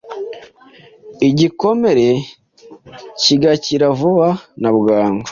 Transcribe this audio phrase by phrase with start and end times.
[1.27, 2.07] igikomere
[3.21, 4.29] kigakira vuba
[4.61, 5.29] na bwangu